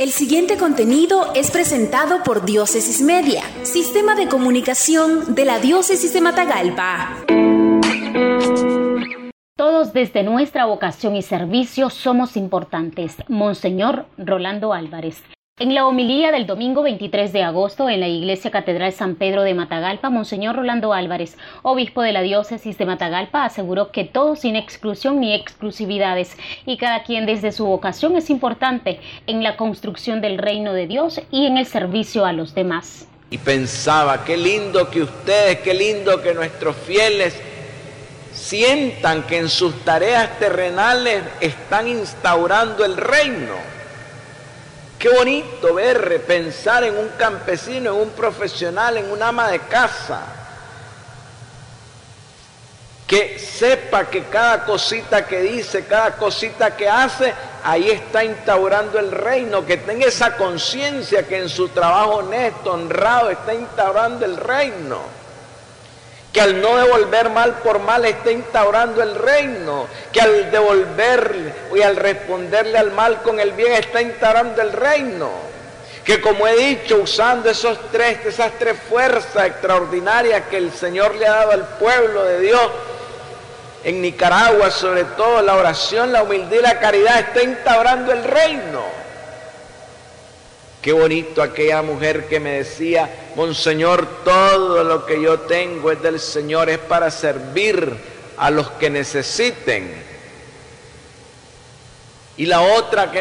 El 0.00 0.12
siguiente 0.12 0.56
contenido 0.56 1.30
es 1.34 1.50
presentado 1.50 2.22
por 2.22 2.46
Diócesis 2.46 3.02
Media, 3.02 3.42
Sistema 3.64 4.14
de 4.14 4.28
Comunicación 4.28 5.34
de 5.34 5.44
la 5.44 5.58
Diócesis 5.58 6.14
de 6.14 6.22
Matagalpa. 6.22 7.18
Todos 9.58 9.92
desde 9.92 10.22
nuestra 10.22 10.64
vocación 10.64 11.16
y 11.16 11.22
servicio 11.22 11.90
somos 11.90 12.38
importantes. 12.38 13.16
Monseñor 13.28 14.06
Rolando 14.16 14.72
Álvarez. 14.72 15.22
En 15.60 15.74
la 15.74 15.86
homilía 15.86 16.32
del 16.32 16.46
domingo 16.46 16.82
23 16.82 17.34
de 17.34 17.42
agosto 17.42 17.90
en 17.90 18.00
la 18.00 18.08
Iglesia 18.08 18.50
Catedral 18.50 18.94
San 18.94 19.14
Pedro 19.14 19.42
de 19.42 19.52
Matagalpa, 19.52 20.08
Monseñor 20.08 20.56
Rolando 20.56 20.94
Álvarez, 20.94 21.36
obispo 21.60 22.00
de 22.00 22.12
la 22.12 22.22
diócesis 22.22 22.78
de 22.78 22.86
Matagalpa, 22.86 23.44
aseguró 23.44 23.92
que 23.92 24.04
todos 24.04 24.38
sin 24.40 24.56
exclusión 24.56 25.20
ni 25.20 25.34
exclusividades 25.34 26.34
y 26.64 26.78
cada 26.78 27.02
quien 27.02 27.26
desde 27.26 27.52
su 27.52 27.66
vocación 27.66 28.16
es 28.16 28.30
importante 28.30 29.00
en 29.26 29.42
la 29.42 29.58
construcción 29.58 30.22
del 30.22 30.38
reino 30.38 30.72
de 30.72 30.86
Dios 30.86 31.20
y 31.30 31.44
en 31.44 31.58
el 31.58 31.66
servicio 31.66 32.24
a 32.24 32.32
los 32.32 32.54
demás. 32.54 33.06
Y 33.28 33.36
pensaba, 33.36 34.24
qué 34.24 34.38
lindo 34.38 34.88
que 34.88 35.02
ustedes, 35.02 35.58
qué 35.58 35.74
lindo 35.74 36.22
que 36.22 36.32
nuestros 36.32 36.74
fieles 36.74 37.38
sientan 38.32 39.24
que 39.24 39.36
en 39.36 39.50
sus 39.50 39.74
tareas 39.84 40.38
terrenales 40.38 41.22
están 41.42 41.86
instaurando 41.86 42.82
el 42.82 42.96
reino 42.96 43.79
Qué 45.00 45.08
bonito 45.08 45.72
ver, 45.72 46.22
pensar 46.26 46.84
en 46.84 46.94
un 46.94 47.08
campesino, 47.16 47.94
en 47.94 48.00
un 48.02 48.10
profesional, 48.10 48.98
en 48.98 49.10
un 49.10 49.22
ama 49.22 49.48
de 49.48 49.58
casa. 49.60 50.20
Que 53.06 53.38
sepa 53.38 54.10
que 54.10 54.24
cada 54.24 54.66
cosita 54.66 55.26
que 55.26 55.40
dice, 55.40 55.86
cada 55.86 56.16
cosita 56.18 56.76
que 56.76 56.86
hace, 56.86 57.32
ahí 57.64 57.90
está 57.90 58.22
instaurando 58.24 58.98
el 58.98 59.10
reino. 59.10 59.64
Que 59.64 59.78
tenga 59.78 60.04
esa 60.04 60.36
conciencia 60.36 61.26
que 61.26 61.38
en 61.38 61.48
su 61.48 61.70
trabajo 61.70 62.16
honesto, 62.16 62.70
honrado, 62.70 63.30
está 63.30 63.54
instaurando 63.54 64.26
el 64.26 64.36
reino 64.36 65.20
que 66.32 66.40
al 66.40 66.60
no 66.60 66.76
devolver 66.76 67.30
mal 67.30 67.54
por 67.56 67.80
mal 67.80 68.04
está 68.04 68.30
instaurando 68.30 69.02
el 69.02 69.14
reino, 69.16 69.86
que 70.12 70.20
al 70.20 70.50
devolverle 70.50 71.52
y 71.74 71.82
al 71.82 71.96
responderle 71.96 72.78
al 72.78 72.92
mal 72.92 73.22
con 73.22 73.40
el 73.40 73.52
bien 73.52 73.72
está 73.72 74.00
instaurando 74.00 74.62
el 74.62 74.72
reino, 74.72 75.30
que 76.04 76.20
como 76.20 76.46
he 76.46 76.56
dicho, 76.56 76.98
usando 77.02 77.50
esos 77.50 77.78
tres, 77.90 78.24
esas 78.26 78.52
tres 78.58 78.76
fuerzas 78.88 79.46
extraordinarias 79.46 80.44
que 80.48 80.56
el 80.56 80.72
Señor 80.72 81.16
le 81.16 81.26
ha 81.26 81.32
dado 81.32 81.52
al 81.52 81.66
pueblo 81.78 82.24
de 82.24 82.40
Dios, 82.40 82.70
en 83.82 84.02
Nicaragua 84.02 84.70
sobre 84.70 85.04
todo 85.04 85.42
la 85.42 85.56
oración, 85.56 86.12
la 86.12 86.22
humildad 86.22 86.52
y 86.52 86.62
la 86.62 86.78
caridad 86.78 87.18
está 87.20 87.42
instaurando 87.42 88.12
el 88.12 88.22
reino. 88.22 88.79
Qué 90.82 90.92
bonito 90.92 91.42
aquella 91.42 91.82
mujer 91.82 92.26
que 92.26 92.40
me 92.40 92.52
decía, 92.52 93.08
Monseñor, 93.36 94.24
todo 94.24 94.82
lo 94.82 95.04
que 95.04 95.20
yo 95.20 95.40
tengo 95.40 95.92
es 95.92 96.00
del 96.00 96.18
Señor, 96.18 96.70
es 96.70 96.78
para 96.78 97.10
servir 97.10 97.94
a 98.38 98.50
los 98.50 98.70
que 98.72 98.88
necesiten. 98.88 100.02
Y 102.38 102.46
la 102.46 102.62
otra 102.62 103.12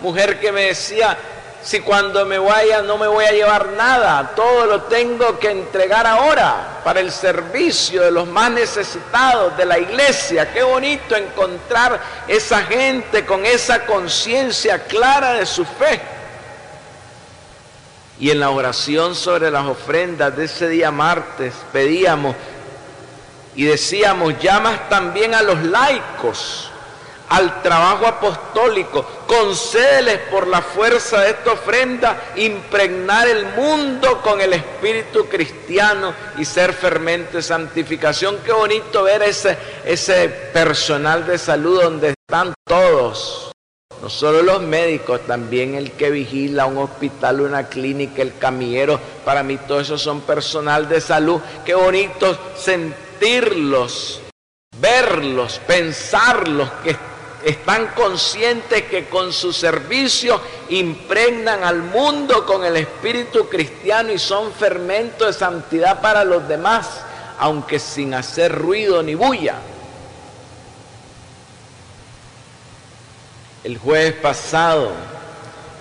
mujer 0.00 0.38
que 0.38 0.52
me 0.52 0.66
decía, 0.66 1.18
si 1.60 1.80
cuando 1.80 2.24
me 2.24 2.38
vaya 2.38 2.82
no 2.82 2.96
me 2.96 3.08
voy 3.08 3.24
a 3.24 3.32
llevar 3.32 3.70
nada, 3.70 4.34
todo 4.36 4.66
lo 4.66 4.82
tengo 4.82 5.40
que 5.40 5.50
entregar 5.50 6.06
ahora 6.06 6.80
para 6.84 7.00
el 7.00 7.10
servicio 7.10 8.02
de 8.02 8.12
los 8.12 8.28
más 8.28 8.52
necesitados 8.52 9.56
de 9.56 9.64
la 9.64 9.80
iglesia. 9.80 10.52
Qué 10.52 10.62
bonito 10.62 11.16
encontrar 11.16 12.00
esa 12.28 12.62
gente 12.62 13.26
con 13.26 13.44
esa 13.44 13.84
conciencia 13.84 14.84
clara 14.84 15.32
de 15.32 15.46
su 15.46 15.64
fe. 15.64 16.00
Y 18.20 18.30
en 18.30 18.40
la 18.40 18.50
oración 18.50 19.14
sobre 19.14 19.50
las 19.50 19.66
ofrendas 19.66 20.36
de 20.36 20.46
ese 20.46 20.68
día 20.68 20.90
martes 20.90 21.54
pedíamos 21.72 22.34
y 23.54 23.64
decíamos, 23.64 24.34
llamas 24.40 24.88
también 24.88 25.34
a 25.34 25.42
los 25.42 25.62
laicos 25.62 26.70
al 27.28 27.62
trabajo 27.62 28.06
apostólico, 28.06 29.04
concédeles 29.26 30.18
por 30.30 30.46
la 30.46 30.62
fuerza 30.62 31.20
de 31.20 31.30
esta 31.30 31.52
ofrenda 31.52 32.32
impregnar 32.36 33.28
el 33.28 33.46
mundo 33.54 34.20
con 34.22 34.40
el 34.40 34.54
espíritu 34.54 35.26
cristiano 35.26 36.14
y 36.38 36.44
ser 36.44 36.72
fermento 36.72 37.36
de 37.36 37.42
santificación. 37.42 38.38
Qué 38.44 38.52
bonito 38.52 39.02
ver 39.02 39.22
ese, 39.22 39.58
ese 39.84 40.28
personal 40.28 41.26
de 41.26 41.36
salud 41.36 41.82
donde 41.82 42.14
están 42.28 42.54
todos 42.64 43.47
no 44.00 44.08
solo 44.08 44.42
los 44.42 44.62
médicos, 44.62 45.20
también 45.26 45.74
el 45.74 45.92
que 45.92 46.10
vigila 46.10 46.66
un 46.66 46.78
hospital, 46.78 47.40
una 47.40 47.68
clínica, 47.68 48.22
el 48.22 48.38
camillero. 48.38 49.00
Para 49.24 49.42
mí 49.42 49.56
todo 49.56 49.80
eso 49.80 49.98
son 49.98 50.20
personal 50.20 50.88
de 50.88 51.00
salud. 51.00 51.40
Qué 51.64 51.74
bonito 51.74 52.38
sentirlos, 52.56 54.20
verlos, 54.80 55.60
pensarlos, 55.66 56.70
que 56.84 56.96
están 57.44 57.88
conscientes 57.88 58.84
que 58.84 59.08
con 59.08 59.32
su 59.32 59.52
servicio 59.52 60.40
impregnan 60.68 61.64
al 61.64 61.82
mundo 61.82 62.46
con 62.46 62.64
el 62.64 62.76
espíritu 62.76 63.48
cristiano 63.48 64.12
y 64.12 64.18
son 64.18 64.52
fermento 64.52 65.26
de 65.26 65.32
santidad 65.32 66.00
para 66.00 66.24
los 66.24 66.46
demás, 66.46 67.02
aunque 67.38 67.78
sin 67.78 68.14
hacer 68.14 68.54
ruido 68.54 69.02
ni 69.02 69.14
bulla. 69.14 69.56
El 73.68 73.76
jueves 73.76 74.14
pasado, 74.14 74.92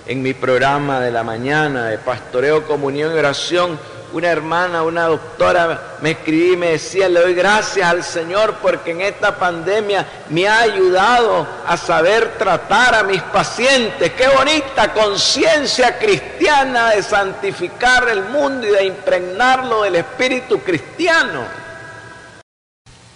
en 0.08 0.22
mi 0.22 0.34
programa 0.34 1.00
de 1.00 1.09
la 1.09 1.24
mañana 1.24 1.86
de 1.86 1.98
pastoreo, 1.98 2.68
comunión 2.68 3.16
y 3.16 3.18
oración, 3.18 3.80
una 4.12 4.28
hermana, 4.28 4.84
una 4.84 5.06
doctora 5.06 5.96
me 6.02 6.12
escribí 6.12 6.52
y 6.52 6.58
me 6.58 6.72
decía, 6.72 7.08
le 7.08 7.22
doy 7.22 7.34
gracias 7.34 7.90
al 7.90 8.03
Señor 8.03 8.56
porque 8.62 8.92
en 8.92 9.00
esta 9.00 9.38
pandemia 9.38 10.06
me 10.28 10.50
ha 10.50 10.64
ayudado 10.64 11.47
a 11.66 11.78
saber 11.78 12.38
tratar 12.38 12.94
a 12.94 13.03
mis 13.03 13.22
pacientes. 13.22 14.12
Qué 14.12 14.28
bonita 14.28 14.94
conciencia 14.94 15.97
cristiana 15.97 16.90
de 16.90 17.02
santificar 17.02 18.09
el 18.09 18.26
mundo 18.26 18.68
y 18.68 18.72
de 18.72 18.84
impregnarlo 18.84 19.84
del 19.84 19.96
espíritu 19.96 20.59
cristiano. 20.59 21.66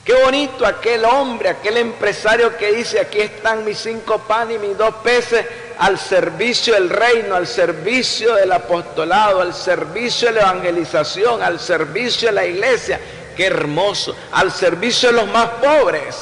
Qué 0.03 0.13
bonito 0.13 0.65
aquel 0.65 1.05
hombre, 1.05 1.49
aquel 1.49 1.77
empresario 1.77 2.57
que 2.57 2.71
dice, 2.71 2.99
aquí 2.99 3.19
están 3.19 3.63
mis 3.63 3.77
cinco 3.77 4.17
panes 4.17 4.55
y 4.57 4.67
mis 4.67 4.75
dos 4.75 4.95
peces 5.03 5.45
al 5.77 5.99
servicio 5.99 6.73
del 6.73 6.89
reino, 6.89 7.35
al 7.35 7.45
servicio 7.45 8.33
del 8.33 8.51
apostolado, 8.51 9.41
al 9.41 9.53
servicio 9.53 10.29
de 10.29 10.35
la 10.35 10.41
evangelización, 10.41 11.43
al 11.43 11.59
servicio 11.59 12.29
de 12.29 12.33
la 12.33 12.45
iglesia. 12.45 12.99
Qué 13.37 13.45
hermoso, 13.45 14.15
al 14.31 14.51
servicio 14.51 15.09
de 15.09 15.15
los 15.17 15.27
más 15.27 15.49
pobres. 15.61 16.15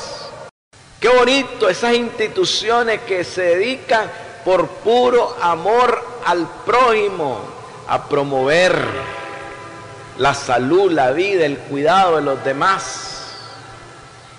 Qué 1.00 1.07
bonito 1.07 1.69
esas 1.69 1.94
instituciones 1.96 3.00
que 3.01 3.23
se 3.23 3.41
dedican 3.41 4.11
por 4.44 4.67
puro 4.67 5.38
amor 5.41 6.03
al 6.25 6.46
prójimo 6.66 7.40
a 7.88 8.09
promover 8.09 8.78
la 10.17 10.34
salud, 10.34 10.91
la 10.91 11.11
vida, 11.11 11.46
el 11.46 11.57
cuidado 11.57 12.17
de 12.17 12.23
los 12.23 12.44
demás. 12.44 13.09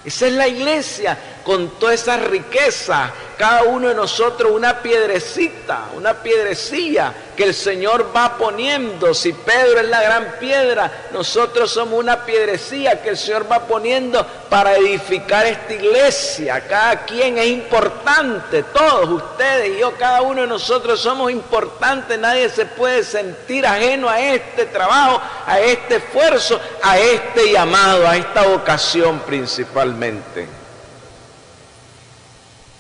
Esa 0.05 0.27
es 0.27 0.33
la 0.33 0.49
iglesia 0.49 1.19
con 1.45 1.79
toda 1.79 1.95
esa 1.95 2.17
riqueza, 2.17 3.13
cada 3.41 3.63
uno 3.63 3.89
de 3.89 3.95
nosotros 3.95 4.53
una 4.53 4.83
piedrecita, 4.83 5.87
una 5.97 6.13
piedrecilla 6.13 7.11
que 7.35 7.45
el 7.45 7.55
Señor 7.55 8.15
va 8.15 8.37
poniendo. 8.37 9.15
Si 9.15 9.33
Pedro 9.33 9.81
es 9.81 9.89
la 9.89 10.03
gran 10.03 10.35
piedra, 10.39 11.07
nosotros 11.11 11.71
somos 11.71 11.99
una 11.99 12.27
piedrecilla 12.27 13.01
que 13.01 13.09
el 13.09 13.17
Señor 13.17 13.51
va 13.51 13.61
poniendo 13.61 14.27
para 14.51 14.77
edificar 14.77 15.47
esta 15.47 15.73
iglesia. 15.73 16.61
Cada 16.69 17.07
quien 17.07 17.39
es 17.39 17.47
importante, 17.47 18.63
todos 18.63 19.09
ustedes 19.09 19.75
y 19.75 19.81
yo, 19.81 19.93
cada 19.93 20.21
uno 20.21 20.43
de 20.43 20.47
nosotros 20.47 21.01
somos 21.01 21.33
importantes. 21.33 22.19
Nadie 22.19 22.51
se 22.51 22.67
puede 22.67 23.03
sentir 23.05 23.67
ajeno 23.67 24.11
a 24.11 24.21
este 24.21 24.67
trabajo, 24.67 25.19
a 25.47 25.59
este 25.61 25.97
esfuerzo, 25.97 26.61
a 26.83 26.99
este 26.99 27.51
llamado, 27.51 28.07
a 28.07 28.19
esta 28.19 28.43
vocación 28.43 29.19
principalmente. 29.21 30.60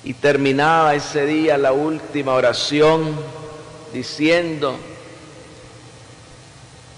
Y 0.03 0.15
terminaba 0.15 0.95
ese 0.95 1.27
día 1.27 1.59
la 1.59 1.73
última 1.73 2.33
oración 2.33 3.15
diciendo, 3.93 4.79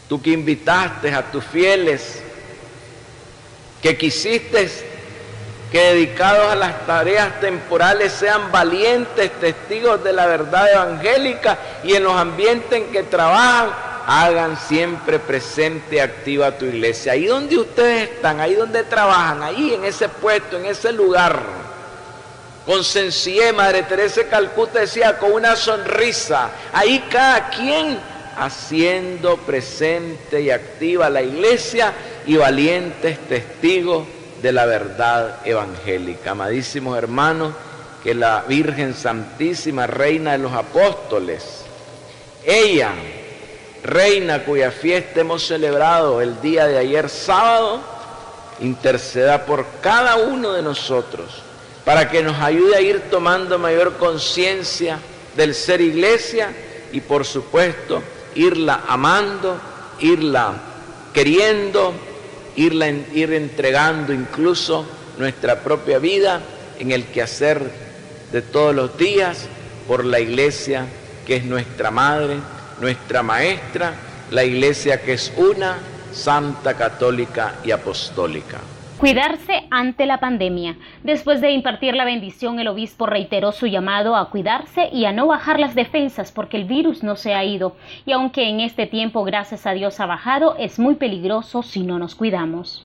tú 0.09 0.23
que 0.23 0.31
invitaste 0.31 1.13
a 1.13 1.23
tus 1.31 1.45
fieles, 1.45 2.23
que 3.83 3.97
quisiste 3.97 4.69
que 5.73 5.81
dedicados 5.81 6.53
a 6.53 6.55
las 6.55 6.87
tareas 6.87 7.41
temporales 7.41 8.13
sean 8.13 8.53
valientes 8.53 9.33
testigos 9.41 10.05
de 10.05 10.13
la 10.13 10.27
verdad 10.27 10.71
evangélica 10.71 11.59
y 11.83 11.95
en 11.95 12.05
los 12.05 12.13
ambientes 12.13 12.73
en 12.73 12.93
que 12.93 13.03
trabajan, 13.03 13.71
hagan 14.07 14.59
siempre 14.59 15.19
presente 15.19 15.97
y 15.97 15.99
activa 15.99 16.59
tu 16.59 16.67
iglesia. 16.67 17.13
Ahí 17.13 17.25
donde 17.25 17.57
ustedes 17.57 18.11
están, 18.11 18.39
ahí 18.39 18.55
donde 18.55 18.85
trabajan, 18.85 19.43
ahí 19.43 19.73
en 19.75 19.85
ese 19.85 20.09
puesto, 20.09 20.59
en 20.59 20.67
ese 20.67 20.93
lugar 20.93 21.62
con 22.67 22.85
sencillez. 22.85 23.55
Madre 23.55 23.82
Teresa 23.82 24.23
de 24.23 24.29
Calcuta 24.29 24.81
decía 24.81 25.19
con 25.19 25.32
una 25.32 25.56
sonrisa. 25.56 26.50
Ahí 26.73 27.05
cada 27.11 27.50
quien 27.50 27.99
haciendo 28.37 29.37
presente 29.38 30.41
y 30.41 30.50
activa 30.50 31.11
la 31.11 31.23
iglesia 31.23 31.93
y 32.26 32.37
valientes 32.37 33.19
testigos 33.29 34.06
de 34.41 34.53
la 34.53 34.67
verdad 34.67 35.38
evangélica. 35.44 36.32
Amadísimos 36.32 36.97
hermanos, 36.97 37.53
que 38.03 38.14
la 38.14 38.44
Virgen 38.49 38.94
Santísima, 38.94 39.87
Reina 39.87 40.32
de 40.32 40.38
los 40.38 40.53
Apóstoles, 40.53 41.65
ella, 42.44 42.91
Reina 43.85 44.44
cuya 44.44 44.70
fiesta 44.73 45.20
hemos 45.20 45.47
celebrado 45.47 46.20
el 46.20 46.41
día 46.41 46.67
de 46.67 46.79
ayer 46.79 47.08
sábado, 47.08 47.81
interceda 48.61 49.44
por 49.44 49.67
cada 49.81 50.17
uno 50.17 50.53
de 50.53 50.62
nosotros 50.62 51.43
para 51.84 52.08
que 52.11 52.23
nos 52.23 52.38
ayude 52.40 52.76
a 52.76 52.81
ir 52.81 53.00
tomando 53.11 53.58
mayor 53.58 53.96
conciencia 53.96 54.99
del 55.37 55.55
ser 55.55 55.81
iglesia 55.81 56.52
y 56.93 57.00
por 57.00 57.25
supuesto 57.25 58.02
irla 58.34 58.84
amando, 58.88 59.56
irla 60.00 60.55
queriendo, 61.12 61.93
irla 62.56 62.88
ir 62.88 63.32
entregando 63.32 64.12
incluso 64.12 64.87
nuestra 65.19 65.61
propia 65.61 65.99
vida 65.99 66.40
en 66.79 66.93
el 66.93 67.06
quehacer 67.06 67.70
de 68.32 68.43
todos 68.43 68.75
los 68.75 68.96
días 68.96 69.46
por 69.87 70.05
la 70.05 70.20
iglesia 70.20 70.87
que 71.26 71.37
es 71.37 71.44
nuestra 71.44 71.90
madre, 71.90 72.37
nuestra 72.81 73.23
maestra, 73.23 73.94
la 74.31 74.44
iglesia 74.44 75.02
que 75.02 75.14
es 75.14 75.32
una, 75.37 75.79
santa, 76.12 76.75
católica 76.75 77.56
y 77.64 77.70
apostólica. 77.70 78.58
Cuidarse 79.03 79.67
ante 79.73 80.07
la 80.07 80.21
pandemia. 80.21 80.77
Después 81.03 81.41
de 81.41 81.51
impartir 81.51 81.97
la 81.97 82.05
bendición, 82.05 82.61
el 82.61 82.69
obispo 82.69 83.07
reiteró 83.07 83.51
su 83.51 83.67
llamado 83.67 84.15
a 84.15 84.31
cuidarse 84.31 84.91
y 84.93 85.07
a 85.07 85.13
no 85.13 85.27
bajar 85.27 85.59
las 85.59 85.75
defensas 85.75 86.31
porque 86.31 86.57
el 86.57 86.67
virus 86.67 87.03
no 87.03 87.17
se 87.17 87.35
ha 87.35 87.45
ido. 87.45 87.75
Y 88.07 88.13
aunque 88.13 88.49
en 88.49 88.61
este 88.61 88.87
tiempo, 88.87 89.25
gracias 89.25 89.67
a 89.67 89.73
Dios, 89.73 89.99
ha 89.99 90.07
bajado, 90.07 90.55
es 90.57 90.79
muy 90.79 90.95
peligroso 90.95 91.65
si 91.65 91.83
no 91.83 91.99
nos 91.99 92.15
cuidamos. 92.15 92.85